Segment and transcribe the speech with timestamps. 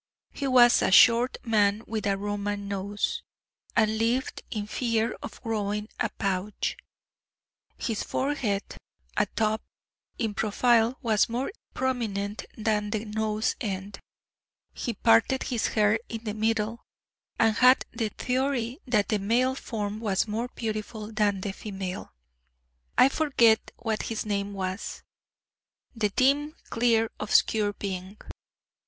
[0.31, 3.21] He was a short man with a Roman nose,
[3.75, 6.75] and lived in fear of growing a paunch.
[7.77, 8.63] His forehead
[9.15, 9.61] a top,
[10.17, 13.99] in profile, was more prominent than the nose end,
[14.73, 16.79] he parted his hair in the middle,
[17.37, 22.11] and had the theory that the male form was more beautiful than the female.
[22.97, 25.03] I forget what his name was
[25.95, 28.17] the dim clear obscure being.